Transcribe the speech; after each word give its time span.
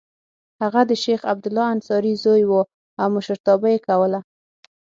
هغه 0.61 0.81
د 0.89 0.91
شیخ 1.03 1.21
عبدالله 1.31 1.65
انصاري 1.75 2.13
زوی 2.23 2.43
و 2.47 2.51
او 3.01 3.07
مشرتابه 3.15 3.67
یې 3.73 3.79
کوله. 3.87 4.19